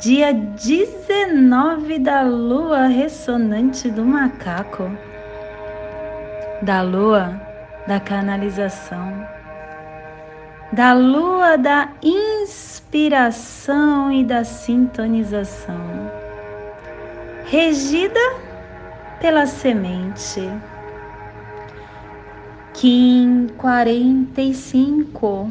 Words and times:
dia 0.00 0.32
19 0.32 1.98
da 1.98 2.22
lua 2.22 2.86
ressonante 2.86 3.90
do 3.90 4.02
macaco, 4.02 4.90
da 6.62 6.80
lua 6.80 7.38
da 7.86 8.00
canalização, 8.00 9.28
da 10.72 10.94
lua 10.94 11.58
da 11.58 11.90
inspiração 12.02 14.10
e 14.10 14.24
da 14.24 14.42
sintonização, 14.42 16.10
regida 17.44 18.18
pela 19.20 19.44
semente. 19.44 20.40
Kim 22.72 23.48
45 23.58 25.50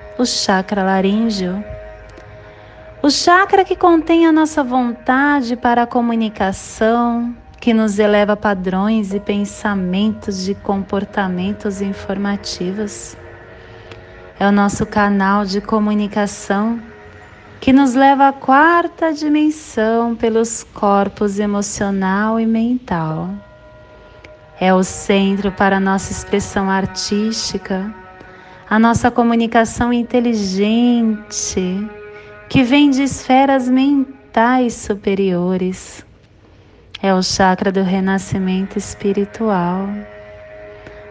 o 0.21 0.25
chakra 0.25 0.83
laríngeo. 0.83 1.63
O 3.01 3.09
chakra 3.09 3.65
que 3.65 3.75
contém 3.75 4.27
a 4.27 4.31
nossa 4.31 4.63
vontade 4.63 5.55
para 5.55 5.83
a 5.83 5.87
comunicação, 5.87 7.35
que 7.59 7.73
nos 7.73 7.97
eleva 7.97 8.37
padrões 8.37 9.15
e 9.15 9.19
pensamentos 9.19 10.45
de 10.45 10.53
comportamentos 10.53 11.81
informativos. 11.81 13.17
É 14.39 14.47
o 14.47 14.51
nosso 14.51 14.85
canal 14.85 15.43
de 15.43 15.59
comunicação 15.59 16.79
que 17.59 17.73
nos 17.73 17.95
leva 17.95 18.27
à 18.27 18.33
quarta 18.33 19.11
dimensão 19.11 20.15
pelos 20.15 20.63
corpos 20.63 21.39
emocional 21.39 22.39
e 22.39 22.45
mental. 22.45 23.29
É 24.59 24.71
o 24.71 24.83
centro 24.83 25.51
para 25.51 25.79
nossa 25.79 26.11
expressão 26.11 26.69
artística 26.69 28.00
a 28.71 28.79
nossa 28.79 29.11
comunicação 29.11 29.91
inteligente, 29.91 31.59
que 32.47 32.63
vem 32.63 32.89
de 32.89 33.03
esferas 33.03 33.67
mentais 33.67 34.75
superiores. 34.75 36.05
É 37.03 37.13
o 37.13 37.21
chakra 37.21 37.69
do 37.69 37.83
renascimento 37.83 38.77
espiritual, 38.77 39.89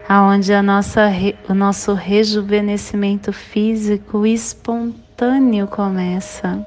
aonde 0.09 0.51
a 0.51 0.63
nossa, 0.63 1.11
o 1.47 1.53
nosso 1.53 1.93
rejuvenescimento 1.93 3.31
físico 3.31 4.25
espontâneo 4.25 5.67
começa. 5.67 6.65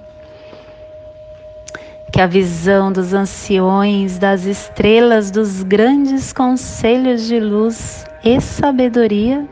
Que 2.12 2.20
a 2.20 2.28
visão 2.28 2.92
dos 2.92 3.12
anciões, 3.12 4.16
das 4.16 4.44
estrelas, 4.44 5.32
dos 5.32 5.64
grandes 5.64 6.32
conselhos 6.32 7.26
de 7.26 7.40
luz 7.40 8.06
e 8.22 8.40
sabedoria 8.40 9.48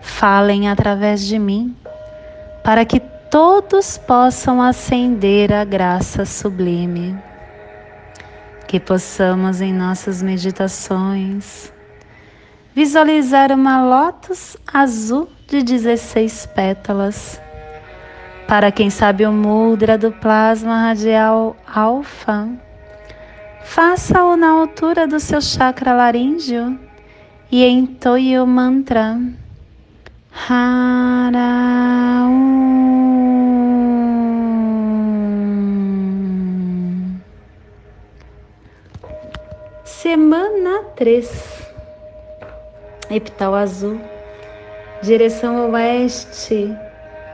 falem 0.00 0.68
através 0.68 1.26
de 1.26 1.38
mim, 1.38 1.76
para 2.62 2.84
que 2.84 3.00
todos 3.30 3.98
possam 3.98 4.60
ascender 4.60 5.52
a 5.52 5.64
graça 5.64 6.24
sublime. 6.24 7.16
Que 8.66 8.78
possamos 8.78 9.60
em 9.60 9.72
nossas 9.72 10.22
meditações 10.22 11.72
visualizar 12.78 13.50
uma 13.50 13.82
lótus 13.82 14.56
azul 14.72 15.28
de 15.48 15.64
16 15.64 16.46
pétalas. 16.54 17.40
Para 18.46 18.70
quem 18.70 18.88
sabe 18.88 19.26
o 19.26 19.32
mudra 19.32 19.98
do 19.98 20.12
plasma 20.12 20.82
radial 20.82 21.56
alfa, 21.66 22.48
faça-o 23.64 24.36
na 24.36 24.50
altura 24.50 25.08
do 25.08 25.18
seu 25.18 25.40
chakra 25.40 25.92
laríngeo 25.92 26.78
e 27.50 27.64
entoie 27.64 28.38
o 28.38 28.46
mantra. 28.46 29.18
Haraum. 30.46 32.30
Semana 39.84 40.84
3. 40.96 41.68
Epital 43.10 43.54
azul. 43.54 44.00
Direção 45.02 45.70
oeste. 45.72 46.72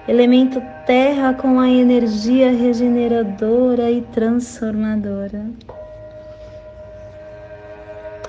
Elemento 0.08 0.62
terra 0.86 1.34
com 1.34 1.60
a 1.60 1.68
energia 1.68 2.50
regeneradora 2.50 3.90
e 3.90 4.00
transformadora. 4.00 5.44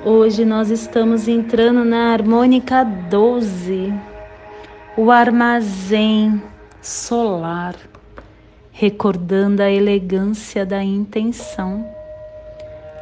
Hoje 0.06 0.46
nós 0.46 0.70
estamos 0.70 1.28
entrando 1.28 1.84
na 1.84 2.14
harmônica 2.14 2.84
12 2.84 4.15
o 4.98 5.12
armazém 5.12 6.42
solar, 6.82 7.76
recordando 8.72 9.62
a 9.62 9.70
elegância 9.70 10.66
da 10.66 10.82
intenção. 10.82 11.86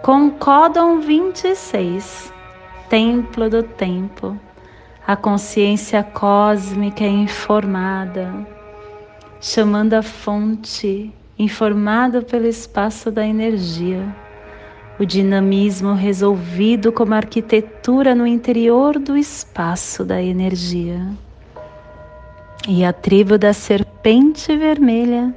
Com 0.02 0.32
Códon 0.32 1.02
26, 1.02 2.34
Templo 2.90 3.48
do 3.48 3.62
Tempo, 3.62 4.36
a 5.06 5.16
consciência 5.16 6.02
cósmica 6.02 7.04
informada, 7.04 8.34
chamando 9.40 9.94
a 9.94 10.02
fonte, 10.02 11.14
informada 11.38 12.24
pelo 12.24 12.48
espaço 12.48 13.12
da 13.12 13.24
energia, 13.24 14.04
o 15.00 15.06
dinamismo 15.06 15.94
resolvido 15.94 16.92
como 16.92 17.14
arquitetura 17.14 18.16
no 18.16 18.26
interior 18.26 18.98
do 18.98 19.16
espaço 19.16 20.04
da 20.04 20.20
energia. 20.20 21.08
E 22.66 22.86
a 22.86 22.94
tribo 22.94 23.38
da 23.38 23.52
serpente 23.52 24.56
vermelha 24.56 25.36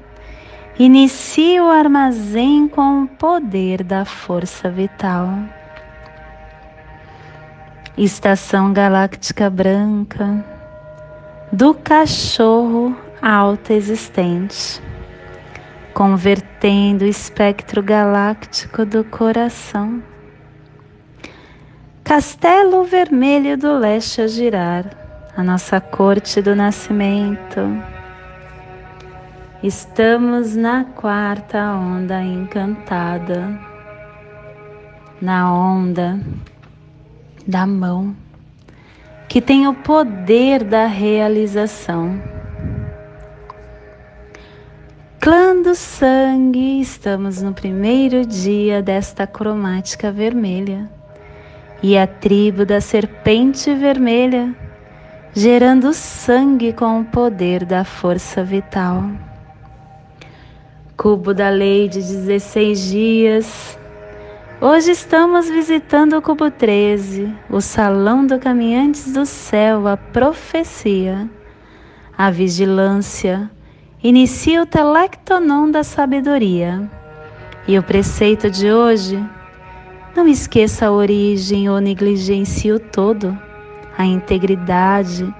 inicia 0.79 1.61
o 1.65 1.69
armazém 1.69 2.69
com 2.69 3.03
o 3.03 3.09
poder 3.09 3.83
da 3.83 4.05
força 4.05 4.71
vital. 4.71 5.29
Estação 7.99 8.73
galáctica 8.73 9.51
branca 9.51 10.45
do 11.51 11.75
cachorro 11.75 12.97
alta 13.21 13.73
existente, 13.73 14.81
convertendo 15.93 17.05
o 17.05 17.09
espectro 17.09 17.83
galáctico 17.83 18.87
do 18.87 19.03
coração. 19.03 20.01
Castelo 22.05 22.85
vermelho 22.85 23.59
do 23.59 23.77
leste 23.79 24.21
a 24.21 24.29
girar 24.29 25.06
a 25.37 25.43
nossa 25.43 25.79
corte 25.83 26.41
do 26.41 26.57
nascimento. 26.57 27.61
Estamos 29.63 30.57
na 30.57 30.85
quarta 30.85 31.75
onda 31.75 32.23
encantada, 32.23 33.47
na 35.21 35.53
onda 35.53 36.19
da 37.47 37.67
mão, 37.67 38.17
que 39.29 39.43
tem 39.43 39.69
o 39.69 39.75
poder 39.75 40.65
da 40.65 40.87
realização. 40.87 42.19
Clã 45.21 45.61
do 45.61 45.75
sangue, 45.75 46.81
estamos 46.81 47.43
no 47.43 47.53
primeiro 47.53 48.25
dia 48.25 48.81
desta 48.81 49.27
cromática 49.27 50.11
vermelha. 50.11 50.89
E 51.83 51.99
a 51.99 52.07
tribo 52.07 52.65
da 52.65 52.81
serpente 52.81 53.75
vermelha 53.75 54.55
gerando 55.39 55.93
sangue 55.93 56.73
com 56.73 57.01
o 57.01 57.05
poder 57.05 57.67
da 57.67 57.85
força 57.85 58.43
vital. 58.43 59.05
Cubo 60.97 61.35
da 61.35 61.51
lei 61.51 61.91
de 61.91 61.99
16 61.99 62.81
dias. 62.81 63.79
Hoje 64.63 64.93
estamos 64.93 65.51
visitando 65.51 66.17
o 66.17 66.23
cubo 66.23 66.51
13, 66.51 67.31
o 67.51 67.61
salão 67.61 68.27
do 68.27 68.39
caminhantes 68.39 69.13
do 69.13 69.27
céu, 69.27 69.87
a 69.87 69.99
profecia, 69.99 71.29
a 72.17 72.31
vigilância. 72.31 73.51
Inicia 74.03 74.63
o 74.63 74.67
telectonon 74.67 75.71
da 75.71 75.85
sabedoria. 75.85 76.91
E 77.69 77.79
o 77.79 77.83
preceito 77.83 78.51
de 78.51 78.73
hoje, 78.73 79.23
não 80.17 80.27
esqueça 80.27 80.87
a 80.87 80.93
origem 80.93 81.69
ou 81.69 81.79
negligencie 81.79 82.73
o 82.73 82.81
todo, 82.81 83.39
a 83.97 84.05
integridade, 84.05 85.35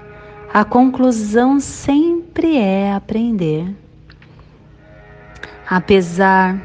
a 0.53 0.65
conclusão 0.65 1.59
sempre 1.59 2.57
é 2.57 2.93
aprender. 2.93 3.67
Apesar 5.69 6.59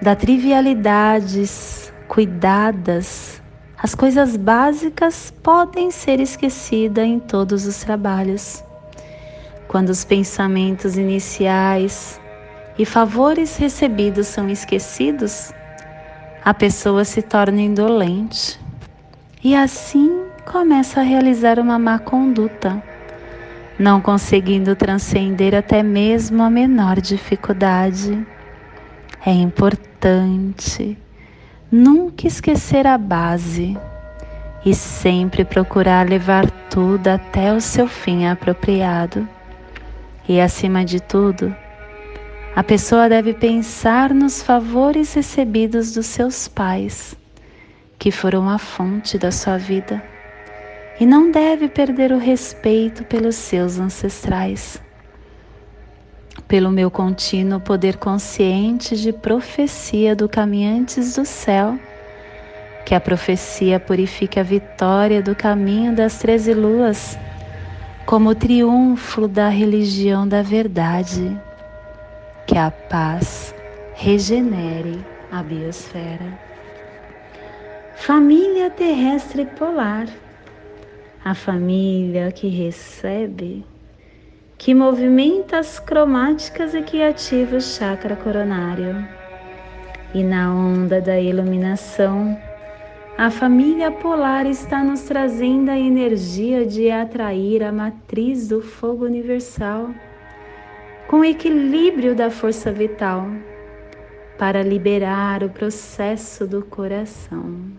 das 0.00 0.16
trivialidades 0.18 1.92
cuidadas, 2.06 3.42
as 3.80 3.94
coisas 3.94 4.36
básicas 4.36 5.32
podem 5.42 5.90
ser 5.90 6.20
esquecidas 6.20 7.04
em 7.04 7.18
todos 7.18 7.66
os 7.66 7.78
trabalhos. 7.78 8.62
Quando 9.66 9.90
os 9.90 10.04
pensamentos 10.04 10.96
iniciais 10.96 12.20
e 12.78 12.84
favores 12.84 13.56
recebidos 13.56 14.26
são 14.28 14.48
esquecidos, 14.48 15.52
a 16.44 16.54
pessoa 16.54 17.04
se 17.04 17.22
torna 17.22 17.60
indolente 17.60 18.58
e 19.42 19.54
assim 19.54 20.27
começa 20.48 21.00
a 21.00 21.02
realizar 21.02 21.60
uma 21.60 21.78
má 21.78 21.98
conduta, 21.98 22.82
não 23.78 24.00
conseguindo 24.00 24.74
transcender 24.74 25.54
até 25.54 25.82
mesmo 25.82 26.42
a 26.42 26.48
menor 26.48 27.02
dificuldade. 27.02 28.26
É 29.26 29.30
importante 29.30 30.96
nunca 31.70 32.26
esquecer 32.26 32.86
a 32.86 32.96
base 32.96 33.76
e 34.64 34.74
sempre 34.74 35.44
procurar 35.44 36.08
levar 36.08 36.50
tudo 36.70 37.08
até 37.08 37.52
o 37.52 37.60
seu 37.60 37.86
fim 37.86 38.26
apropriado. 38.26 39.28
E 40.26 40.40
acima 40.40 40.82
de 40.82 40.98
tudo, 40.98 41.54
a 42.56 42.64
pessoa 42.64 43.06
deve 43.06 43.34
pensar 43.34 44.14
nos 44.14 44.42
favores 44.42 45.12
recebidos 45.12 45.92
dos 45.92 46.06
seus 46.06 46.48
pais, 46.48 47.14
que 47.98 48.10
foram 48.10 48.48
a 48.48 48.56
fonte 48.56 49.18
da 49.18 49.30
sua 49.30 49.58
vida, 49.58 50.02
e 51.00 51.06
não 51.06 51.30
deve 51.30 51.68
perder 51.68 52.12
o 52.12 52.18
respeito 52.18 53.04
pelos 53.04 53.36
seus 53.36 53.78
ancestrais. 53.78 54.82
Pelo 56.46 56.70
meu 56.70 56.90
contínuo 56.90 57.60
poder 57.60 57.96
consciente 57.96 58.96
de 58.96 59.12
profecia 59.12 60.16
do 60.16 60.28
caminhantes 60.28 61.14
do 61.14 61.24
céu, 61.24 61.78
que 62.84 62.94
a 62.94 63.00
profecia 63.00 63.78
purifique 63.78 64.40
a 64.40 64.42
vitória 64.42 65.22
do 65.22 65.36
caminho 65.36 65.94
das 65.94 66.18
treze 66.18 66.54
luas, 66.54 67.18
como 68.06 68.34
triunfo 68.34 69.28
da 69.28 69.48
religião 69.48 70.26
da 70.26 70.40
verdade 70.40 71.38
que 72.46 72.56
a 72.56 72.70
paz 72.70 73.54
regenere 73.94 75.04
a 75.30 75.42
biosfera. 75.42 76.38
Família 77.94 78.70
terrestre 78.70 79.44
polar, 79.44 80.06
a 81.28 81.34
família 81.34 82.32
que 82.32 82.48
recebe, 82.48 83.62
que 84.56 84.74
movimenta 84.74 85.58
as 85.58 85.78
cromáticas 85.78 86.74
e 86.74 86.80
que 86.80 87.02
ativa 87.02 87.58
o 87.58 87.60
chakra 87.60 88.16
coronário. 88.16 89.06
E 90.14 90.24
na 90.24 90.50
onda 90.50 91.02
da 91.02 91.20
iluminação, 91.20 92.34
a 93.18 93.30
família 93.30 93.90
polar 93.90 94.46
está 94.46 94.82
nos 94.82 95.02
trazendo 95.02 95.70
a 95.70 95.78
energia 95.78 96.64
de 96.64 96.90
atrair 96.90 97.62
a 97.62 97.70
matriz 97.70 98.48
do 98.48 98.62
fogo 98.62 99.04
universal 99.04 99.90
com 101.08 101.22
equilíbrio 101.22 102.14
da 102.14 102.30
força 102.30 102.72
vital 102.72 103.26
para 104.38 104.62
liberar 104.62 105.44
o 105.44 105.50
processo 105.50 106.46
do 106.46 106.62
coração. 106.62 107.70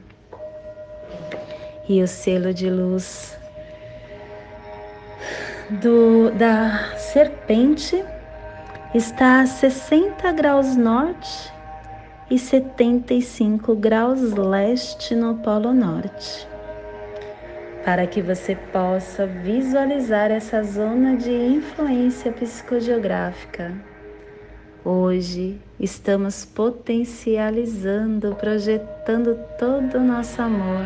E 1.87 2.03
o 2.03 2.07
selo 2.07 2.53
de 2.53 2.69
luz 2.69 3.38
do, 5.69 6.31
da 6.31 6.95
serpente 6.97 8.03
está 8.93 9.41
a 9.41 9.45
60 9.45 10.31
graus 10.31 10.75
norte 10.75 11.53
e 12.29 12.39
75 12.39 13.75
graus 13.75 14.33
leste 14.33 15.15
no 15.15 15.35
Polo 15.35 15.73
Norte 15.73 16.47
para 17.83 18.05
que 18.05 18.21
você 18.21 18.55
possa 18.55 19.25
visualizar 19.25 20.31
essa 20.31 20.61
zona 20.63 21.15
de 21.15 21.31
influência 21.31 22.31
psicogeográfica. 22.31 23.73
Hoje 24.83 25.59
estamos 25.79 26.45
potencializando, 26.45 28.35
projetando 28.35 29.39
todo 29.57 29.97
o 29.97 30.03
nosso 30.03 30.41
amor 30.41 30.85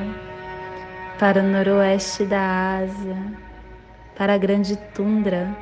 para 1.19 1.41
o 1.41 1.43
noroeste 1.43 2.25
da 2.25 2.77
Ásia, 2.79 3.17
para 4.15 4.33
a 4.33 4.37
grande 4.37 4.77
tundra, 4.93 5.55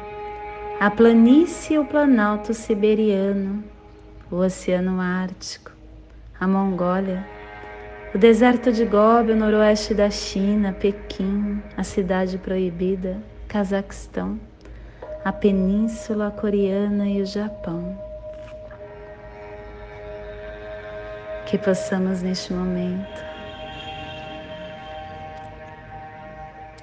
a 0.79 0.89
planície 0.89 1.75
e 1.75 1.79
o 1.79 1.85
planalto 1.85 2.53
siberiano, 2.53 3.63
o 4.31 4.37
Oceano 4.37 4.99
Ártico, 4.99 5.71
a 6.39 6.47
Mongólia 6.47 7.25
o 8.13 8.17
deserto 8.17 8.73
de 8.73 8.83
Gobi, 8.83 9.31
o 9.31 9.35
noroeste 9.37 9.93
da 9.93 10.09
China, 10.09 10.73
Pequim, 10.73 11.63
a 11.77 11.83
cidade 11.83 12.37
proibida, 12.37 13.17
Cazaquistão, 13.47 14.37
a 15.23 15.31
Península 15.31 16.29
Coreana 16.29 17.07
e 17.07 17.21
o 17.21 17.25
Japão. 17.25 17.97
Que 21.45 21.57
possamos 21.57 22.21
neste 22.21 22.51
momento 22.51 23.30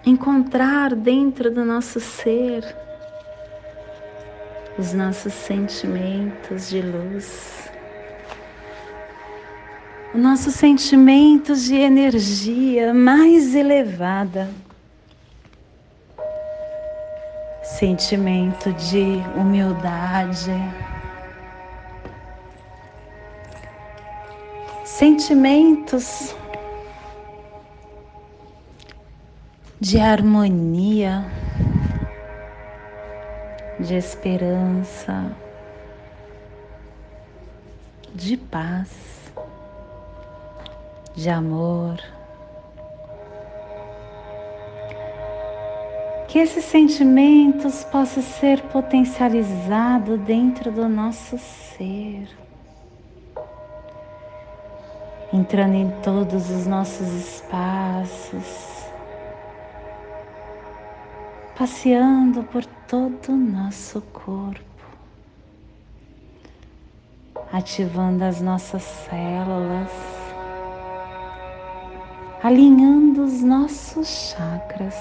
encontrar 0.09 0.95
dentro 0.95 1.51
do 1.51 1.65
nosso 1.65 2.01
ser 2.01 2.65
os 4.79 4.93
nossos 4.93 5.33
sentimentos 5.33 6.69
de 6.69 6.81
luz 6.81 7.69
nossos 10.15 10.55
sentimentos 10.55 11.65
de 11.65 11.77
energia 11.77 12.93
mais 12.95 13.55
elevada. 13.55 14.49
Sentimento 17.63 18.73
de 18.73 19.23
humildade. 19.37 20.53
Sentimentos 24.85 26.35
de 29.81 30.01
harmonia, 30.01 31.25
de 33.79 33.95
esperança, 33.95 35.31
de 38.13 38.37
paz 38.37 39.09
de 41.19 41.29
amor. 41.31 42.01
Que 46.29 46.39
esses 46.39 46.65
sentimentos 46.65 47.85
possam 47.85 48.23
ser 48.23 48.61
potencializados 48.63 50.21
dentro 50.21 50.71
do 50.71 50.89
nosso 50.89 51.39
ser, 51.39 52.29
entrando 55.33 55.75
em 55.75 55.91
todos 56.03 56.51
os 56.51 56.67
nossos 56.67 57.09
espaços, 57.09 58.78
passeando 61.59 62.45
por 62.45 62.65
todo 62.87 63.33
o 63.33 63.37
nosso 63.37 64.01
corpo, 64.13 64.63
ativando 67.53 68.25
as 68.25 68.41
nossas 68.41 68.83
células 68.83 69.91
alinhando 72.43 73.25
os 73.25 73.43
nossos 73.43 74.07
chakras. 74.07 74.95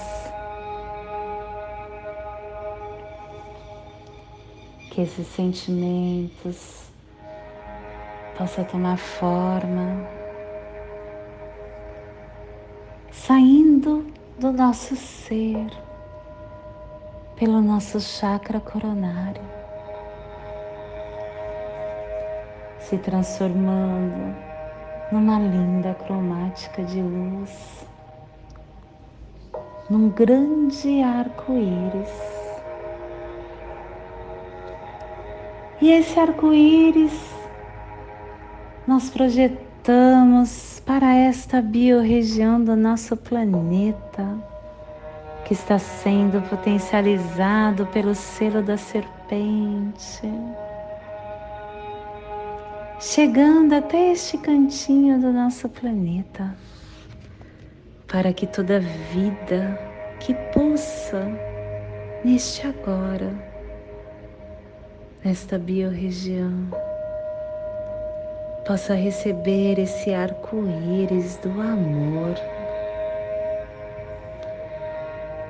Que 4.90 5.02
esses 5.02 5.28
sentimentos 5.28 6.90
possam 8.36 8.64
tomar 8.64 8.98
forma, 8.98 10.04
saindo 13.12 14.04
do 14.40 14.52
nosso 14.52 14.96
ser 14.96 15.87
pelo 17.38 17.60
nosso 17.62 18.00
chakra 18.00 18.58
coronário, 18.58 19.42
se 22.80 22.98
transformando 22.98 24.34
numa 25.12 25.38
linda 25.38 25.94
cromática 25.94 26.82
de 26.82 27.00
luz, 27.00 27.86
num 29.88 30.08
grande 30.08 31.00
arco-íris. 31.00 32.10
E 35.80 35.92
esse 35.92 36.18
arco-íris 36.18 37.32
nós 38.84 39.10
projetamos 39.10 40.82
para 40.84 41.14
esta 41.14 41.62
biorregião 41.62 42.60
do 42.62 42.74
nosso 42.74 43.16
planeta 43.16 44.26
que 45.48 45.54
está 45.54 45.78
sendo 45.78 46.42
potencializado 46.42 47.86
pelo 47.86 48.14
selo 48.14 48.62
da 48.62 48.76
serpente, 48.76 50.30
chegando 53.00 53.74
até 53.74 54.12
este 54.12 54.36
cantinho 54.36 55.18
do 55.18 55.32
nosso 55.32 55.66
planeta, 55.70 56.54
para 58.06 58.30
que 58.30 58.46
toda 58.46 58.78
vida 58.78 59.80
que 60.20 60.34
pulsa 60.52 61.26
neste 62.22 62.66
agora, 62.66 63.32
nesta 65.24 65.58
biorregião, 65.58 66.68
possa 68.66 68.94
receber 68.94 69.78
esse 69.78 70.12
arco-íris 70.12 71.38
do 71.38 71.58
amor 71.58 72.34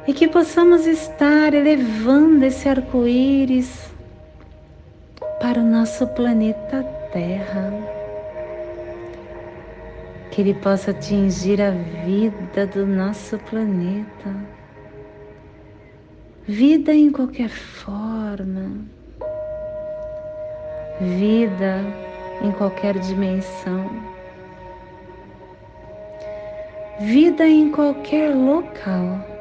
e 0.08 0.12
que 0.14 0.26
possamos 0.26 0.86
estar 0.86 1.52
elevando 1.52 2.42
esse 2.42 2.66
arco-íris 2.66 3.92
para 5.38 5.60
o 5.60 5.62
nosso 5.62 6.06
planeta 6.06 6.82
Terra. 7.12 7.70
Que 10.30 10.40
ele 10.40 10.54
possa 10.54 10.92
atingir 10.92 11.60
a 11.60 11.72
vida 12.06 12.66
do 12.66 12.86
nosso 12.86 13.36
planeta. 13.50 14.34
Vida 16.46 16.94
em 16.94 17.12
qualquer 17.12 17.50
forma. 17.50 18.80
Vida 21.02 21.84
em 22.40 22.50
qualquer 22.52 22.98
dimensão. 22.98 23.90
Vida 26.98 27.46
em 27.46 27.70
qualquer 27.70 28.34
local 28.34 29.37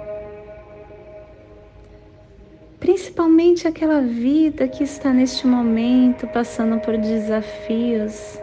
principalmente 2.79 3.67
aquela 3.67 4.01
vida 4.01 4.67
que 4.67 4.83
está 4.83 5.11
neste 5.11 5.47
momento 5.47 6.27
passando 6.27 6.79
por 6.79 6.97
desafios 6.97 8.39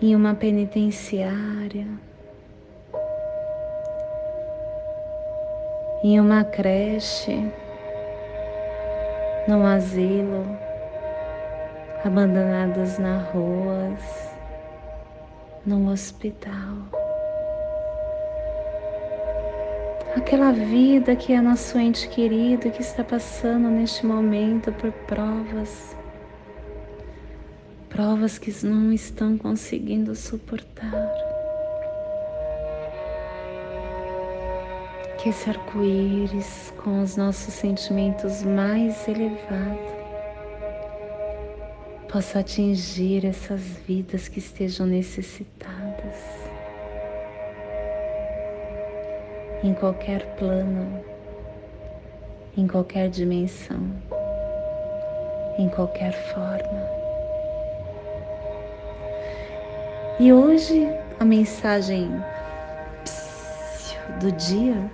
em 0.00 0.16
uma 0.16 0.34
penitenciária, 0.34 1.86
em 6.02 6.18
uma 6.18 6.42
creche, 6.42 7.38
num 9.46 9.64
asilo, 9.64 10.44
abandonados 12.04 12.98
nas 12.98 13.28
ruas, 13.28 14.32
num 15.64 15.88
hospital. 15.88 17.01
Aquela 20.16 20.52
vida 20.52 21.16
que 21.16 21.32
é 21.32 21.40
nosso 21.40 21.78
ente 21.78 22.08
querido 22.08 22.70
que 22.70 22.82
está 22.82 23.02
passando 23.02 23.68
neste 23.68 24.04
momento 24.04 24.70
por 24.72 24.92
provas, 24.92 25.96
provas 27.88 28.38
que 28.38 28.52
não 28.64 28.92
estão 28.92 29.38
conseguindo 29.38 30.14
suportar. 30.14 31.10
Que 35.18 35.28
esse 35.28 35.48
arco-íris, 35.48 36.74
com 36.82 37.00
os 37.00 37.16
nossos 37.16 37.54
sentimentos 37.54 38.42
mais 38.42 39.06
elevados, 39.06 39.92
possa 42.10 42.40
atingir 42.40 43.24
essas 43.24 43.62
vidas 43.86 44.28
que 44.28 44.40
estejam 44.40 44.86
necessitadas. 44.86 45.81
Em 49.62 49.72
qualquer 49.74 50.26
plano, 50.36 51.00
em 52.56 52.66
qualquer 52.66 53.08
dimensão, 53.08 53.80
em 55.56 55.68
qualquer 55.68 56.12
forma. 56.32 56.88
E 60.18 60.32
hoje 60.32 60.88
a 61.20 61.24
mensagem 61.24 62.10
do 64.20 64.32
dia. 64.32 64.90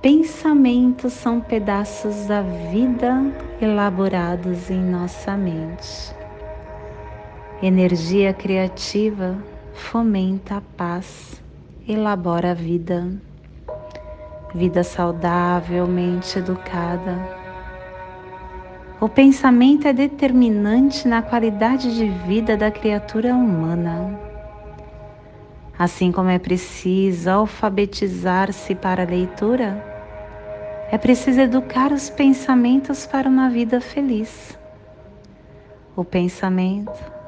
Pensamentos 0.00 1.12
são 1.12 1.40
pedaços 1.40 2.26
da 2.26 2.40
vida 2.40 3.22
elaborados 3.60 4.70
em 4.70 4.80
nossa 4.80 5.36
mente. 5.36 6.14
Energia 7.62 8.32
criativa 8.32 9.36
fomenta 9.72 10.56
a 10.56 10.60
paz, 10.60 11.42
elabora 11.86 12.52
a 12.52 12.54
vida, 12.54 13.10
vida 14.54 14.82
saudavelmente 14.82 16.38
educada. 16.38 17.18
O 19.00 19.08
pensamento 19.08 19.88
é 19.88 19.92
determinante 19.92 21.08
na 21.08 21.22
qualidade 21.22 21.94
de 21.94 22.08
vida 22.26 22.56
da 22.56 22.70
criatura 22.70 23.34
humana. 23.34 24.18
Assim 25.78 26.12
como 26.12 26.28
é 26.28 26.38
preciso 26.38 27.30
alfabetizar-se 27.30 28.74
para 28.74 29.02
a 29.02 29.06
leitura, 29.06 29.82
é 30.90 30.98
preciso 30.98 31.40
educar 31.40 31.92
os 31.92 32.10
pensamentos 32.10 33.06
para 33.06 33.28
uma 33.28 33.48
vida 33.48 33.80
feliz. 33.80 34.58
O 35.96 36.04
pensamento 36.04 37.19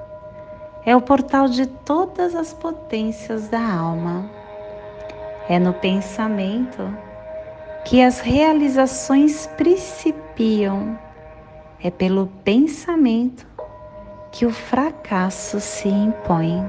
é 0.84 0.96
o 0.96 1.00
portal 1.00 1.48
de 1.48 1.66
todas 1.66 2.34
as 2.34 2.52
potências 2.52 3.48
da 3.48 3.60
alma. 3.60 4.28
É 5.48 5.58
no 5.58 5.72
pensamento 5.72 6.92
que 7.84 8.02
as 8.02 8.18
realizações 8.20 9.46
principiam. 9.56 10.98
É 11.82 11.90
pelo 11.90 12.26
pensamento 12.44 13.46
que 14.30 14.46
o 14.46 14.50
fracasso 14.50 15.60
se 15.60 15.88
impõe. 15.88 16.64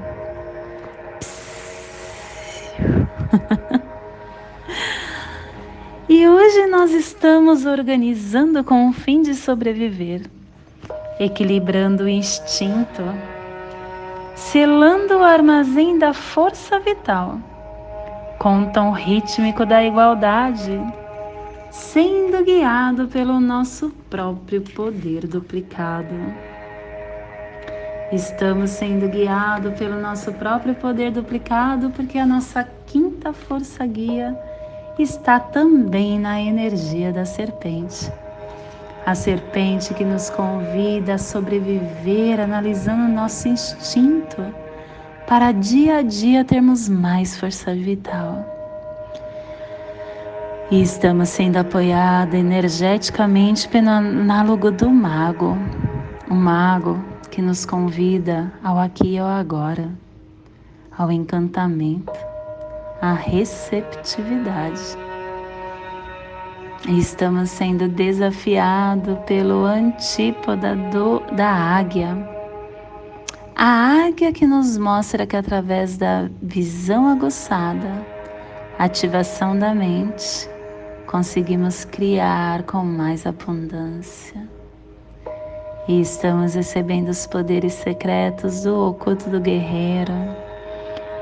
e 6.08 6.28
hoje 6.28 6.66
nós 6.66 6.90
estamos 6.92 7.64
organizando 7.64 8.62
com 8.64 8.88
o 8.88 8.92
fim 8.92 9.22
de 9.22 9.34
sobreviver, 9.34 10.22
equilibrando 11.18 12.04
o 12.04 12.08
instinto 12.08 13.02
selando 14.34 15.18
o 15.18 15.22
armazém 15.22 15.98
da 15.98 16.12
força 16.12 16.78
vital, 16.80 17.38
com 18.38 18.62
o 18.62 18.72
tom 18.72 18.90
rítmico 18.90 19.64
da 19.64 19.82
igualdade, 19.82 20.80
sendo 21.70 22.44
guiado 22.44 23.06
pelo 23.06 23.38
nosso 23.38 23.90
próprio 24.10 24.60
poder 24.62 25.26
duplicado. 25.26 26.14
Estamos 28.12 28.70
sendo 28.70 29.08
guiados 29.08 29.72
pelo 29.78 30.00
nosso 30.00 30.32
próprio 30.34 30.74
poder 30.74 31.10
duplicado 31.10 31.90
porque 31.90 32.18
a 32.18 32.26
nossa 32.26 32.68
quinta 32.86 33.32
força 33.32 33.84
guia 33.86 34.38
está 34.98 35.40
também 35.40 36.18
na 36.18 36.40
energia 36.40 37.12
da 37.12 37.24
serpente 37.24 38.12
a 39.06 39.14
serpente 39.14 39.92
que 39.92 40.04
nos 40.04 40.30
convida 40.30 41.14
a 41.14 41.18
sobreviver 41.18 42.40
analisando 42.40 43.12
nosso 43.12 43.48
instinto 43.48 44.42
para 45.26 45.52
dia 45.52 45.98
a 45.98 46.02
dia 46.02 46.44
termos 46.44 46.88
mais 46.88 47.38
força 47.38 47.74
vital. 47.74 48.44
E 50.70 50.80
estamos 50.82 51.28
sendo 51.28 51.58
apoiados 51.58 52.34
energeticamente 52.34 53.68
pelo 53.68 53.90
análogo 53.90 54.70
do 54.70 54.90
mago, 54.90 55.56
um 56.30 56.34
mago 56.34 56.98
que 57.30 57.42
nos 57.42 57.66
convida 57.66 58.52
ao 58.62 58.78
aqui 58.78 59.14
e 59.14 59.18
ao 59.18 59.28
agora, 59.28 59.90
ao 60.96 61.12
encantamento, 61.12 62.12
à 63.00 63.12
receptividade. 63.12 64.96
Estamos 66.88 67.48
sendo 67.48 67.88
desafiados 67.88 69.18
pelo 69.20 69.64
antípoda 69.64 70.76
do, 70.76 71.20
da 71.34 71.48
águia. 71.48 72.14
A 73.56 74.06
águia 74.06 74.30
que 74.30 74.46
nos 74.46 74.76
mostra 74.76 75.26
que 75.26 75.34
através 75.34 75.96
da 75.96 76.28
visão 76.42 77.08
aguçada, 77.08 78.06
ativação 78.78 79.58
da 79.58 79.74
mente, 79.74 80.46
conseguimos 81.06 81.86
criar 81.86 82.64
com 82.64 82.84
mais 82.84 83.26
abundância. 83.26 84.46
E 85.88 86.02
estamos 86.02 86.54
recebendo 86.54 87.08
os 87.08 87.26
poderes 87.26 87.72
secretos 87.72 88.64
do 88.64 88.88
oculto 88.90 89.30
do 89.30 89.40
guerreiro, 89.40 90.12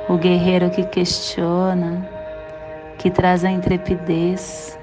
o 0.08 0.16
guerreiro 0.16 0.70
que 0.70 0.82
questiona, 0.86 2.04
que 2.98 3.12
traz 3.12 3.44
a 3.44 3.50
intrepidez, 3.50 4.76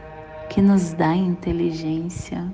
que 0.50 0.62
nos 0.62 0.94
dá 0.94 1.16
inteligência. 1.16 2.46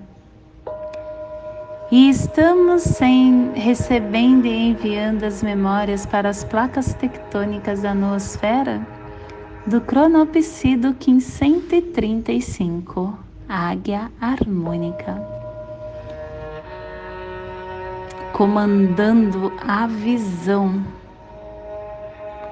E 1.92 2.10
estamos 2.10 2.82
sem, 2.82 3.52
recebendo 3.56 4.46
e 4.46 4.70
enviando 4.70 5.24
as 5.24 5.42
memórias 5.42 6.06
para 6.06 6.30
as 6.30 6.44
placas 6.44 6.94
tectônicas 6.94 7.82
da 7.82 7.94
noosfera 7.94 8.86
do 9.66 9.82
cronopsido 9.82 10.94
Kim 10.96 11.20
135, 11.20 13.18
Águia 13.48 14.12
Harmônica 14.20 15.36
comandando 18.36 19.54
a 19.66 19.88
visão 19.88 20.86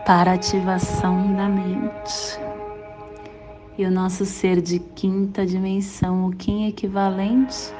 para 0.05 0.31
ativação 0.31 1.35
da 1.35 1.49
mente. 1.49 2.42
E 3.77 3.85
o 3.85 3.91
nosso 3.91 4.25
ser 4.25 4.61
de 4.61 4.77
quinta 4.79 5.45
dimensão, 5.45 6.27
o 6.27 6.31
Kim 6.35 6.67
equivalente, 6.67 7.73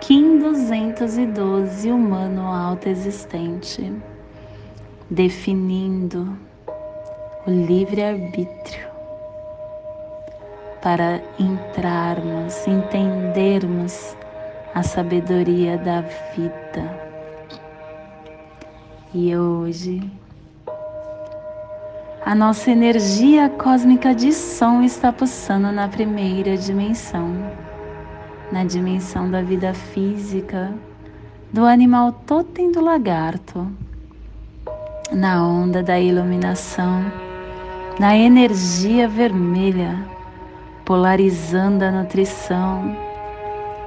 Kim 0.00 0.38
212, 0.38 1.90
humano 1.90 2.42
alto 2.42 2.88
existente, 2.88 3.92
definindo 5.10 6.36
o 7.46 7.50
livre-arbítrio. 7.50 8.86
Para 10.82 11.22
entrarmos, 11.38 12.66
entendermos 12.66 14.16
a 14.74 14.82
sabedoria 14.82 15.78
da 15.78 16.02
vida. 16.02 17.08
E 19.12 19.34
hoje, 19.34 20.00
a 22.28 22.34
nossa 22.34 22.70
energia 22.70 23.48
cósmica 23.48 24.14
de 24.14 24.34
som 24.34 24.82
está 24.82 25.10
pulsando 25.10 25.72
na 25.72 25.88
primeira 25.88 26.58
dimensão, 26.58 27.34
na 28.52 28.64
dimensão 28.64 29.30
da 29.30 29.40
vida 29.40 29.72
física, 29.72 30.74
do 31.50 31.64
animal 31.64 32.12
totem 32.26 32.70
do 32.70 32.82
lagarto, 32.82 33.66
na 35.10 35.42
onda 35.42 35.82
da 35.82 35.98
iluminação, 35.98 37.10
na 37.98 38.14
energia 38.14 39.08
vermelha, 39.08 39.98
polarizando 40.84 41.82
a 41.82 41.90
nutrição 41.90 42.94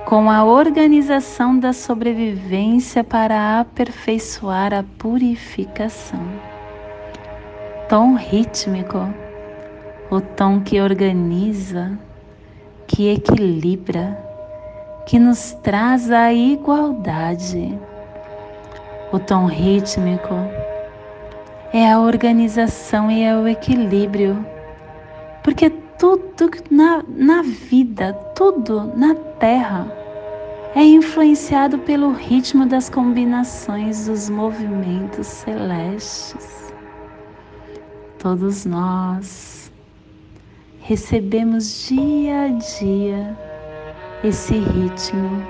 com 0.03 0.31
a 0.31 0.43
organização 0.43 1.59
da 1.59 1.73
sobrevivência 1.73 3.03
para 3.03 3.59
aperfeiçoar 3.59 4.73
a 4.73 4.83
purificação. 4.97 6.50
Tom 7.91 8.15
rítmico, 8.15 8.99
o 10.09 10.21
tom 10.21 10.61
que 10.61 10.79
organiza, 10.79 11.99
que 12.87 13.09
equilibra, 13.09 14.17
que 15.05 15.19
nos 15.19 15.51
traz 15.61 16.09
a 16.09 16.31
igualdade. 16.31 17.77
O 19.11 19.19
tom 19.19 19.45
rítmico 19.45 20.33
é 21.73 21.91
a 21.91 21.99
organização 21.99 23.11
e 23.11 23.23
é 23.23 23.35
o 23.35 23.45
equilíbrio, 23.45 24.45
porque 25.43 25.69
tudo 25.99 26.49
na, 26.69 27.03
na 27.09 27.41
vida, 27.41 28.13
tudo 28.33 28.89
na 28.95 29.15
Terra 29.37 29.85
é 30.75 30.81
influenciado 30.81 31.77
pelo 31.79 32.13
ritmo 32.13 32.65
das 32.65 32.89
combinações 32.89 34.05
dos 34.05 34.29
movimentos 34.29 35.27
celestes. 35.27 36.70
Todos 38.21 38.65
nós 38.67 39.71
recebemos 40.79 41.87
dia 41.87 42.43
a 42.43 42.47
dia 42.49 43.37
esse 44.23 44.59
ritmo. 44.59 45.43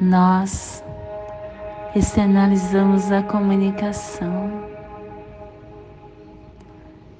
Nós 0.00 0.84
externalizamos 1.96 3.10
a 3.10 3.24
comunicação 3.24 4.70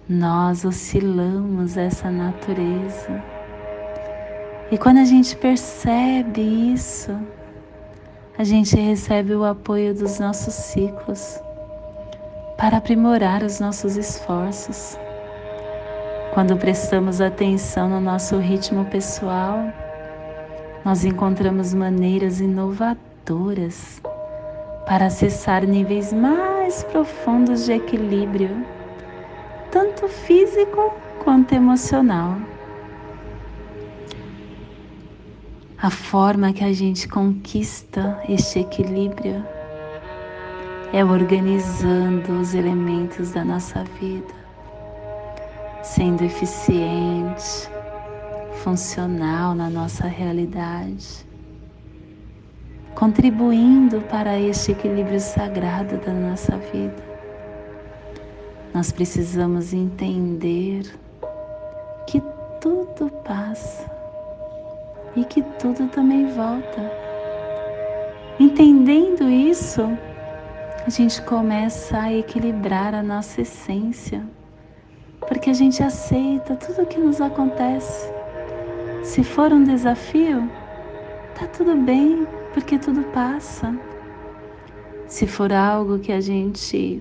nós 0.08 0.64
oscilamos 0.64 1.76
essa 1.76 2.10
natureza. 2.10 3.22
E 4.70 4.78
quando 4.78 4.98
a 4.98 5.04
gente 5.04 5.36
percebe 5.36 6.40
isso, 6.72 7.16
a 8.38 8.42
gente 8.42 8.76
recebe 8.76 9.34
o 9.34 9.44
apoio 9.44 9.94
dos 9.94 10.18
nossos 10.18 10.54
ciclos 10.54 11.40
para 12.60 12.76
aprimorar 12.76 13.42
os 13.42 13.58
nossos 13.58 13.96
esforços. 13.96 14.98
Quando 16.34 16.58
prestamos 16.58 17.18
atenção 17.18 17.88
no 17.88 18.02
nosso 18.02 18.36
ritmo 18.36 18.84
pessoal, 18.84 19.72
nós 20.84 21.02
encontramos 21.02 21.72
maneiras 21.72 22.38
inovadoras 22.38 24.02
para 24.86 25.06
acessar 25.06 25.66
níveis 25.66 26.12
mais 26.12 26.84
profundos 26.84 27.64
de 27.64 27.72
equilíbrio 27.72 28.50
tanto 29.70 30.06
físico 30.06 30.94
quanto 31.24 31.54
emocional. 31.54 32.36
A 35.80 35.88
forma 35.88 36.52
que 36.52 36.62
a 36.62 36.74
gente 36.74 37.08
conquista 37.08 38.20
este 38.28 38.58
equilíbrio 38.58 39.42
é 40.92 41.04
organizando 41.04 42.40
os 42.40 42.52
elementos 42.52 43.30
da 43.30 43.44
nossa 43.44 43.84
vida, 44.00 44.34
sendo 45.82 46.24
eficiente, 46.24 47.70
funcional 48.64 49.54
na 49.54 49.70
nossa 49.70 50.06
realidade, 50.08 51.24
contribuindo 52.94 54.00
para 54.02 54.38
este 54.38 54.72
equilíbrio 54.72 55.20
sagrado 55.20 55.96
da 55.98 56.12
nossa 56.12 56.56
vida. 56.56 57.10
Nós 58.74 58.90
precisamos 58.90 59.72
entender 59.72 60.82
que 62.06 62.20
tudo 62.60 63.08
passa 63.24 63.90
e 65.14 65.24
que 65.24 65.42
tudo 65.60 65.86
também 65.88 66.26
volta. 66.32 66.92
Entendendo 68.38 69.28
isso, 69.28 69.82
a 70.90 70.92
gente 70.92 71.22
começa 71.22 71.96
a 71.96 72.12
equilibrar 72.12 72.96
a 72.96 73.00
nossa 73.00 73.42
essência, 73.42 74.26
porque 75.20 75.48
a 75.48 75.52
gente 75.52 75.80
aceita 75.84 76.56
tudo 76.56 76.82
o 76.82 76.86
que 76.86 76.98
nos 76.98 77.20
acontece. 77.20 78.12
Se 79.04 79.22
for 79.22 79.52
um 79.52 79.62
desafio, 79.62 80.50
tá 81.38 81.46
tudo 81.46 81.76
bem, 81.76 82.26
porque 82.52 82.76
tudo 82.76 83.04
passa. 83.12 83.72
Se 85.06 85.28
for 85.28 85.52
algo 85.52 86.00
que 86.00 86.10
a 86.10 86.20
gente 86.20 87.00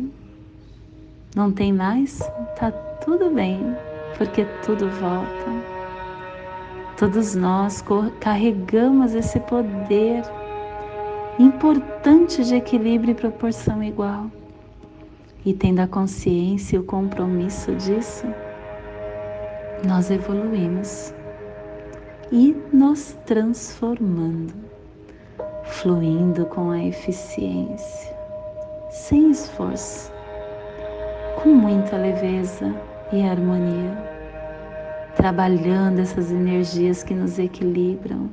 não 1.35 1.51
tem 1.51 1.73
mais? 1.73 2.19
Tá 2.59 2.71
tudo 3.03 3.31
bem, 3.31 3.75
porque 4.19 4.45
tudo 4.63 4.87
volta. 4.87 5.49
Todos 6.95 7.33
nós 7.33 7.83
carregamos 8.19 9.15
esse 9.15 9.39
poder 9.39 10.21
importante 11.39 12.43
de 12.43 12.55
equilíbrio 12.55 13.13
e 13.13 13.15
proporção 13.15 13.81
igual. 13.81 14.29
E 15.45 15.53
tendo 15.53 15.79
a 15.79 15.87
consciência 15.87 16.75
e 16.75 16.79
o 16.79 16.83
compromisso 16.83 17.73
disso, 17.75 18.27
nós 19.87 20.11
evoluímos 20.11 21.13
e 22.29 22.55
nos 22.73 23.17
transformando, 23.25 24.53
fluindo 25.63 26.45
com 26.45 26.71
a 26.71 26.83
eficiência, 26.83 28.13
sem 28.89 29.31
esforço 29.31 30.11
com 31.41 31.49
muita 31.49 31.95
leveza 31.95 32.75
e 33.13 33.23
harmonia, 33.23 33.97
trabalhando 35.15 35.99
essas 35.99 36.31
energias 36.33 37.01
que 37.01 37.13
nos 37.13 37.39
equilibram, 37.39 38.29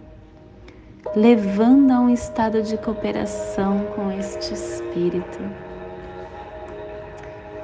levando 1.14 1.90
a 1.90 2.00
um 2.00 2.10
estado 2.10 2.62
de 2.62 2.76
cooperação 2.78 3.86
com 3.94 4.10
este 4.10 4.54
espírito. 4.54 5.38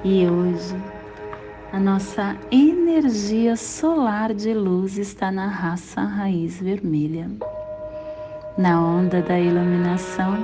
E 0.05 0.27
hoje, 0.27 0.77
a 1.73 1.81
nossa 1.81 2.37
energia 2.51 3.57
solar 3.57 4.35
de 4.35 4.53
luz 4.53 4.99
está 4.99 5.31
na 5.31 5.47
raça 5.47 6.03
raiz 6.03 6.61
vermelha, 6.61 7.31
na 8.59 8.81
onda 8.81 9.23
da 9.23 9.39
iluminação, 9.39 10.37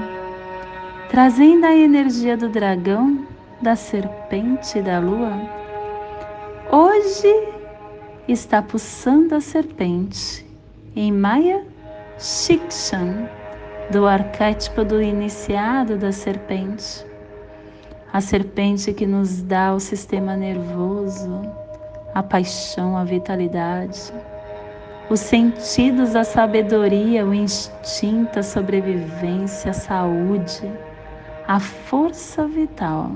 trazendo 1.10 1.66
a 1.66 1.74
energia 1.74 2.36
do 2.36 2.48
dragão 2.48 3.26
da 3.60 3.74
serpente 3.74 4.80
da 4.80 5.00
lua, 5.00 5.32
hoje 6.70 7.48
está 8.28 8.62
pulsando 8.62 9.34
a 9.34 9.40
serpente 9.40 10.46
em 10.94 11.10
Maya 11.10 11.66
Shikshan, 12.18 13.28
do 13.92 14.04
arquétipo 14.04 14.84
do 14.84 15.00
iniciado 15.00 15.96
da 15.96 16.10
serpente. 16.10 17.06
A 18.12 18.20
serpente 18.20 18.92
que 18.92 19.06
nos 19.06 19.40
dá 19.40 19.72
o 19.72 19.78
sistema 19.78 20.36
nervoso, 20.36 21.42
a 22.12 22.20
paixão, 22.20 22.96
a 22.96 23.04
vitalidade, 23.04 24.12
os 25.08 25.20
sentidos, 25.20 26.16
a 26.16 26.24
sabedoria, 26.24 27.24
o 27.24 27.32
instinto, 27.32 28.40
a 28.40 28.42
sobrevivência, 28.42 29.70
a 29.70 29.74
saúde, 29.74 30.68
a 31.46 31.60
força 31.60 32.48
vital. 32.48 33.12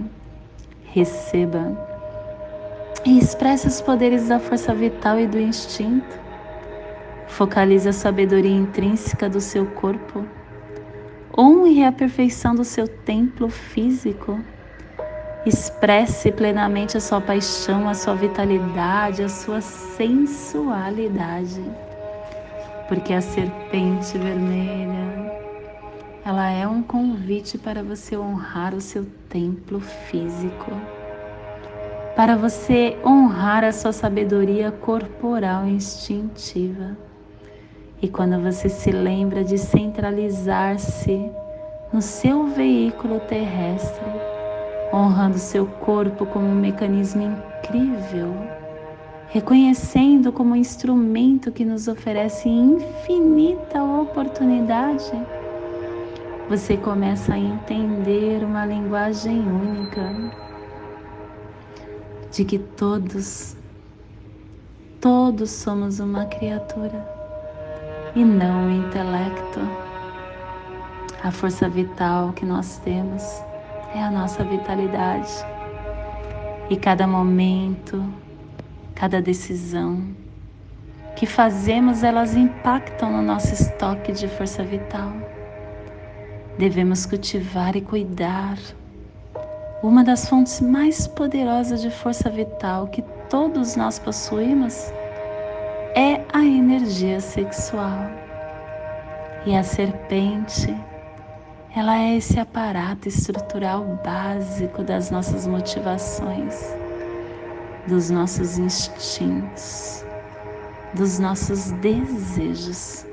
Receba 0.85 1.77
e 3.05 3.19
expresse 3.19 3.67
os 3.67 3.81
poderes 3.81 4.29
da 4.29 4.39
força 4.39 4.73
vital 4.73 5.19
e 5.19 5.27
do 5.27 5.41
instinto. 5.41 6.23
Focalize 7.33 7.89
a 7.89 7.93
sabedoria 7.95 8.55
intrínseca 8.55 9.27
do 9.27 9.41
seu 9.41 9.65
corpo. 9.65 10.23
Honre 11.37 11.83
a 11.83 11.91
perfeição 11.91 12.55
do 12.55 12.63
seu 12.63 12.87
templo 12.87 13.49
físico. 13.49 14.39
Expresse 15.47 16.31
plenamente 16.31 16.99
a 16.99 17.01
sua 17.01 17.23
paixão, 17.23 17.89
a 17.89 17.95
sua 17.95 18.15
vitalidade, 18.15 19.23
a 19.23 19.31
sua 19.31 19.63
sensualidade. 19.63 21.65
Porque 22.87 23.15
a 23.15 23.23
serpente 23.23 24.19
vermelha, 24.19 25.33
ela 26.27 26.51
é 26.51 26.69
um 26.69 26.83
convite 26.83 27.57
para 27.57 27.83
você 27.83 28.15
honrar 28.15 28.75
o 28.75 28.81
seu 28.81 29.07
templo 29.31 29.81
físico 29.81 30.71
para 32.15 32.37
você 32.37 32.99
honrar 33.03 33.65
a 33.65 33.73
sua 33.73 33.91
sabedoria 33.91 34.71
corporal 34.71 35.67
instintiva. 35.67 36.95
E 38.03 38.09
quando 38.09 38.37
você 38.41 38.69
se 38.69 38.91
lembra 38.91 39.45
de 39.45 39.57
centralizar-se 39.57 41.31
no 41.93 42.03
seu 42.03 42.49
veículo 42.49 43.21
terrestre, 43.21 44.05
honrando 44.93 45.39
seu 45.39 45.67
corpo 45.67 46.27
como 46.27 46.49
um 46.49 46.55
mecanismo 46.55 47.23
incrível, 47.23 48.35
reconhecendo 49.29 50.33
como 50.33 50.51
um 50.51 50.57
instrumento 50.57 51.53
que 51.53 51.65
nos 51.65 51.87
oferece 51.87 52.49
infinita 52.49 53.85
oportunidade, 53.85 55.13
você 56.49 56.77
começa 56.77 57.35
a 57.35 57.39
entender 57.39 58.43
uma 58.43 58.67
linguagem 58.67 59.39
única 59.39 60.13
de 62.33 62.45
que 62.45 62.59
todos, 62.59 63.57
todos 65.01 65.51
somos 65.51 66.01
uma 66.01 66.27
criatura 66.27 67.22
e 68.15 68.25
não 68.25 68.67
o 68.67 68.71
intelecto. 68.71 69.61
A 71.23 71.31
força 71.31 71.69
vital 71.69 72.33
que 72.33 72.45
nós 72.45 72.79
temos 72.79 73.23
é 73.95 74.03
a 74.03 74.11
nossa 74.11 74.45
vitalidade. 74.45 75.33
E 76.69 76.77
cada 76.77 77.07
momento, 77.07 78.05
cada 78.95 79.21
decisão 79.21 80.03
que 81.17 81.27
fazemos, 81.27 82.03
elas 82.03 82.35
impactam 82.35 83.13
no 83.13 83.23
nosso 83.23 83.53
estoque 83.53 84.13
de 84.13 84.27
força 84.29 84.63
vital. 84.63 85.13
Devemos 86.59 87.07
cultivar 87.07 87.77
e 87.77 87.81
cuidar 87.81 88.59
uma 89.83 90.05
das 90.05 90.29
fontes 90.29 90.61
mais 90.61 91.07
poderosas 91.07 91.83
de 91.83 91.91
força 91.91 92.31
vital 92.31 92.89
que 92.89 93.03
todos 93.29 93.77
nós 93.77 93.99
possuímos 93.99 94.93
é 95.95 96.25
a 96.33 96.45
energia 96.45 97.21
sexual. 97.21 98.11
E 99.45 99.57
a 99.57 99.63
serpente, 99.63 100.75
ela 101.75 101.99
é 101.99 102.17
esse 102.17 102.39
aparato 102.39 103.09
estrutural 103.09 103.85
básico 104.05 104.83
das 104.83 105.11
nossas 105.11 105.47
motivações, 105.47 106.75
dos 107.87 108.09
nossos 108.11 108.59
instintos, 108.59 110.05
dos 110.95 111.19
nossos 111.19 111.73
desejos, 111.73 113.05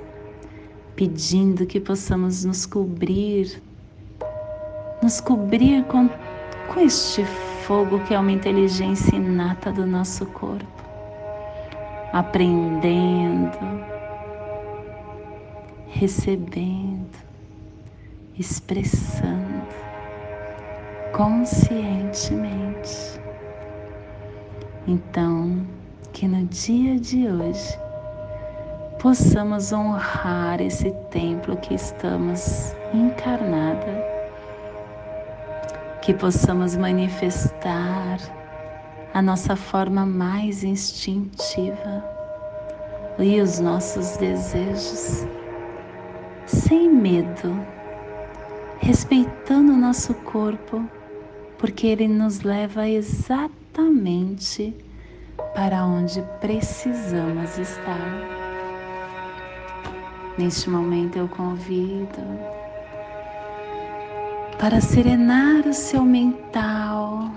pedindo 0.96 1.66
que 1.66 1.80
possamos 1.80 2.46
nos 2.46 2.66
cobrir, 2.66 3.62
nos 5.02 5.20
cobrir 5.20 5.84
com 5.86 6.10
com 6.74 6.80
este 6.82 7.26
fogo 7.66 8.00
que 8.02 8.14
é 8.14 8.20
uma 8.20 8.32
inteligência 8.32 9.16
inata 9.16 9.72
do 9.72 9.86
nosso 9.86 10.26
corpo, 10.28 10.79
aprendendo, 12.14 13.58
recebendo, 15.88 17.18
expressando 18.38 19.68
conscientemente. 21.14 23.20
Então, 24.88 25.66
que 26.14 26.28
no 26.28 26.46
dia 26.46 27.00
de 27.00 27.28
hoje 27.28 27.78
possamos 29.00 29.72
honrar 29.72 30.62
esse 30.62 30.92
templo 31.12 31.58
que 31.58 31.74
estamos 31.74 32.74
encarnada 32.94 34.20
que 36.02 36.14
possamos 36.14 36.76
manifestar 36.76 38.20
a 39.14 39.22
nossa 39.22 39.56
forma 39.56 40.06
mais 40.06 40.64
instintiva 40.64 42.04
e 43.18 43.42
os 43.42 43.60
nossos 43.60 44.18
desejos 44.18 45.28
sem 46.46 46.90
medo, 46.90 47.64
respeitando 48.80 49.74
o 49.74 49.78
nosso 49.78 50.14
corpo, 50.16 50.84
porque 51.58 51.88
ele 51.88 52.08
nos 52.08 52.42
leva 52.42 52.88
exatamente 52.88 54.76
para 55.54 55.86
onde 55.86 56.24
precisamos 56.40 57.58
estar. 57.58 58.40
Neste 60.38 60.70
momento 60.70 61.18
eu 61.18 61.28
convido 61.28 62.20
para 64.58 64.82
serenar 64.82 65.68
o 65.68 65.74
seu 65.74 66.04
mental, 66.04 67.30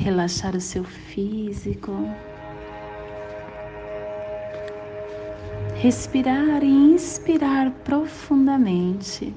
relaxar 0.00 0.56
o 0.56 0.60
seu 0.60 0.82
físico, 0.82 1.92
respirar 5.74 6.64
e 6.64 6.68
inspirar 6.68 7.70
profundamente, 7.84 9.34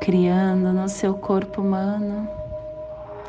criando 0.00 0.72
no 0.72 0.88
seu 0.88 1.14
corpo 1.14 1.62
humano 1.62 2.28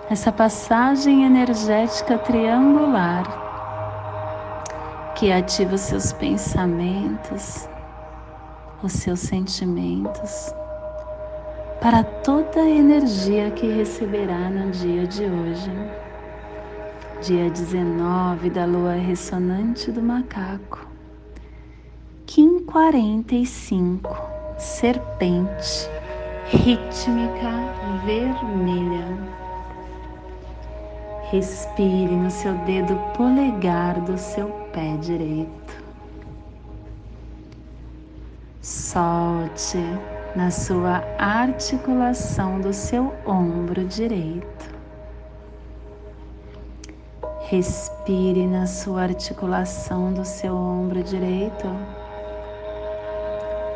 essa 0.10 0.32
passagem 0.32 1.26
energética 1.26 2.18
triangular 2.18 3.26
que 5.16 5.32
ativa 5.32 5.76
os 5.76 5.82
seus 5.82 6.12
pensamentos, 6.12 7.70
os 8.82 8.94
seus 8.94 9.20
sentimentos 9.20 10.52
para 11.82 12.04
toda 12.04 12.60
a 12.60 12.70
energia 12.70 13.52
que 13.52 13.68
receberá 13.68 14.50
no 14.50 14.72
dia 14.72 15.06
de 15.06 15.26
hoje, 15.26 15.72
dia 17.22 17.50
19 17.50 18.50
da 18.50 18.66
lua 18.66 18.94
ressonante 18.94 19.92
do 19.92 20.02
macaco, 20.02 20.88
Kim 22.26 22.64
45, 22.66 24.10
serpente, 24.58 25.90
rítmica 26.50 27.52
vermelha. 28.06 29.38
Respire 31.32 32.16
no 32.16 32.32
seu 32.32 32.54
dedo 32.60 32.96
polegar 33.16 34.00
do 34.02 34.18
seu 34.18 34.48
pé 34.72 34.96
direito. 34.98 35.84
Solte 38.62 39.78
na 40.36 40.52
sua 40.52 41.04
articulação 41.18 42.60
do 42.60 42.74
seu 42.74 43.14
ombro 43.26 43.86
direito. 43.86 44.78
Respire 47.42 48.46
na 48.46 48.68
sua 48.68 49.04
articulação 49.04 50.12
do 50.12 50.26
seu 50.26 50.54
ombro 50.54 51.02
direito. 51.02 51.68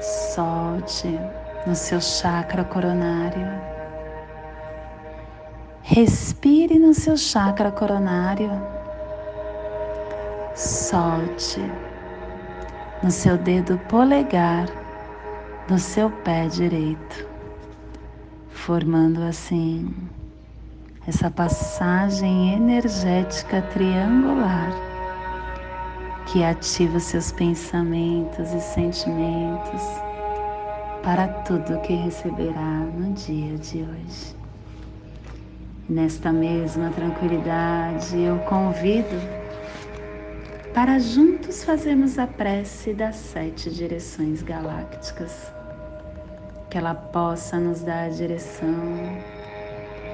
Solte 0.01 1.19
no 1.65 1.73
seu 1.73 2.01
chakra 2.01 2.63
coronário. 2.63 3.47
Respire 5.81 6.77
no 6.77 6.93
seu 6.93 7.15
chakra 7.15 7.71
coronário. 7.71 8.51
Solte 10.53 11.61
no 13.01 13.09
seu 13.09 13.37
dedo 13.37 13.77
polegar 13.87 14.80
no 15.69 15.78
seu 15.78 16.10
pé 16.10 16.47
direito, 16.47 17.28
formando 18.50 19.21
assim 19.24 19.93
essa 21.08 21.32
passagem 21.32 22.54
energética 22.54 23.62
triangular 23.62 24.71
que 26.28 26.43
ativa 26.43 27.00
seus 27.00 27.32
pensamentos 27.32 28.54
e 28.54 28.62
sentimentos, 28.62 29.82
para 31.04 31.28
tudo 31.28 31.82
que 31.82 31.93
receberá 31.93 32.86
no 32.95 33.12
dia 33.13 33.58
de 33.58 33.80
hoje. 33.80 34.36
Nesta 35.89 36.32
mesma 36.32 36.89
tranquilidade, 36.91 38.17
eu 38.17 38.38
convido 38.39 39.40
para 40.73 40.99
juntos 40.99 41.63
fazermos 41.63 42.17
a 42.17 42.25
prece 42.25 42.93
das 42.93 43.15
sete 43.15 43.69
direções 43.69 44.41
galácticas, 44.41 45.53
que 46.69 46.77
ela 46.77 46.95
possa 46.95 47.60
nos 47.60 47.81
dar 47.81 48.05
a 48.05 48.10
direção 48.10 48.73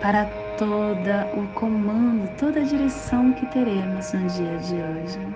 para 0.02 0.26
toda 0.58 1.32
o 1.36 1.48
comando, 1.54 2.36
toda 2.38 2.60
a 2.60 2.63
direção 2.63 3.34
que 3.34 3.46
teremos 3.48 4.12
no 4.13 4.28
dia 4.28 4.58
de 4.58 4.76
hoje. 4.76 5.36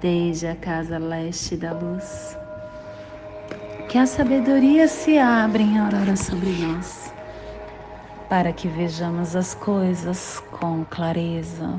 Desde 0.00 0.48
a 0.48 0.56
casa 0.56 0.98
leste 0.98 1.56
da 1.56 1.72
luz, 1.72 2.36
que 3.88 3.98
a 3.98 4.06
sabedoria 4.06 4.88
se 4.88 5.18
abra 5.18 5.62
em 5.62 5.78
aurora 5.78 6.16
sobre 6.16 6.50
nós 6.50 7.12
para 8.28 8.52
que 8.52 8.68
vejamos 8.68 9.34
as 9.34 9.54
coisas 9.54 10.42
com 10.60 10.84
clareza. 10.84 11.78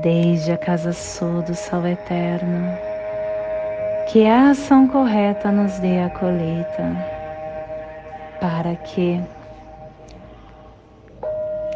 Desde 0.00 0.52
a 0.52 0.56
casa 0.56 0.94
sul 0.94 1.42
do 1.42 1.54
sol 1.54 1.86
eterno, 1.86 2.74
que 4.08 4.26
a 4.26 4.48
ação 4.48 4.88
correta 4.88 5.52
nos 5.52 5.78
dê 5.80 6.00
a 6.00 6.08
colheita, 6.08 6.96
para 8.40 8.74
que 8.74 9.20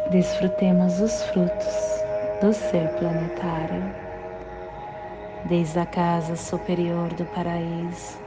desfrutemos 0.09 0.99
os 0.99 1.21
frutos 1.25 2.03
do 2.41 2.51
ser 2.53 2.89
planetário. 2.97 3.83
Desde 5.45 5.77
a 5.77 5.85
casa 5.85 6.35
superior 6.35 7.13
do 7.13 7.25
paraíso, 7.25 8.17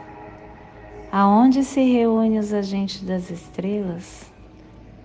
aonde 1.10 1.64
se 1.64 1.82
reúnem 1.82 2.38
os 2.38 2.54
agentes 2.54 3.02
das 3.02 3.28
estrelas, 3.28 4.30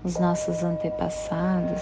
os 0.04 0.20
nossos 0.20 0.64
antepassados, 0.64 1.82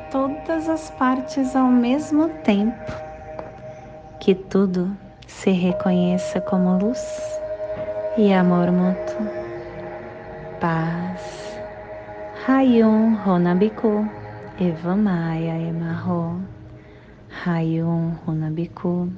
todas 0.11 0.67
as 0.69 0.89
partes 0.91 1.55
ao 1.55 1.67
mesmo 1.67 2.29
tempo, 2.43 2.91
que 4.19 4.35
tudo 4.35 4.95
se 5.25 5.51
reconheça 5.51 6.41
como 6.41 6.77
luz 6.77 7.01
e 8.17 8.33
amor 8.33 8.71
mútuo, 8.71 9.27
paz. 10.59 11.59
Hayum 12.47 13.17
Honabiku, 13.25 14.07
Eva 14.59 14.95
Maia 14.95 15.57
Emarro, 15.57 16.41
Hayum 17.45 18.15
Honabiku, 18.27 19.09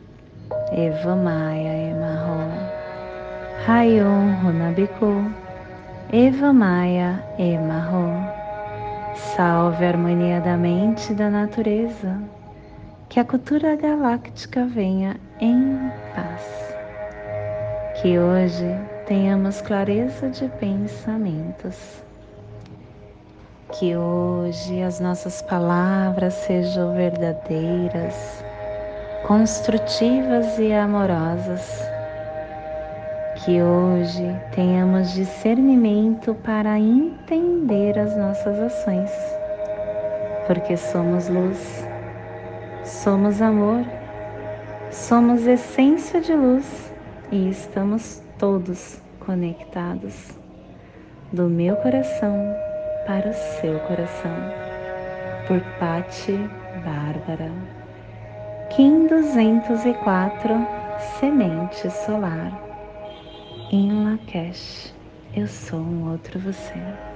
Eva 0.71 1.15
Maia 1.15 1.73
Emarro, 1.89 2.47
Hayum 3.67 4.45
Honabiku. 4.45 5.43
Eva 6.11 6.53
Maia 6.53 7.23
Emarro. 7.39 8.42
Salve 9.15 9.85
a 9.85 9.89
harmonia 9.89 10.41
da 10.41 10.57
mente 10.57 11.11
e 11.11 11.15
da 11.15 11.29
natureza. 11.29 12.19
Que 13.09 13.19
a 13.19 13.23
cultura 13.23 13.75
galáctica 13.75 14.65
venha 14.65 15.17
em 15.39 15.77
paz. 16.15 16.75
Que 18.01 18.17
hoje 18.17 18.75
tenhamos 19.05 19.61
clareza 19.61 20.29
de 20.29 20.47
pensamentos. 20.59 22.01
Que 23.73 23.95
hoje 23.95 24.81
as 24.81 24.99
nossas 24.99 25.43
palavras 25.43 26.33
sejam 26.33 26.95
verdadeiras, 26.95 28.43
construtivas 29.27 30.57
e 30.57 30.73
amorosas 30.73 31.92
que 33.43 33.61
hoje 33.61 34.39
tenhamos 34.55 35.11
discernimento 35.11 36.33
para 36.33 36.79
entender 36.79 37.99
as 37.99 38.15
nossas 38.15 38.57
ações, 38.57 39.11
porque 40.47 40.77
somos 40.77 41.27
luz, 41.27 41.85
somos 42.85 43.41
amor, 43.41 43.83
somos 44.89 45.45
essência 45.45 46.21
de 46.21 46.33
luz 46.33 46.93
e 47.31 47.49
estamos 47.49 48.23
todos 48.37 49.01
conectados 49.19 50.31
do 51.33 51.49
meu 51.49 51.75
coração 51.77 52.55
para 53.05 53.29
o 53.29 53.33
seu 53.33 53.77
coração. 53.81 54.31
Por 55.47 55.59
Pati 55.77 56.39
Bárbara. 56.85 57.51
Kim 58.69 59.07
204 59.07 60.65
Semente 61.19 61.89
Solar 61.91 62.72
em 63.75 63.91
Lakesh, 63.91 64.93
eu 65.33 65.47
sou 65.47 65.79
um 65.79 66.11
outro 66.11 66.39
você. 66.39 67.12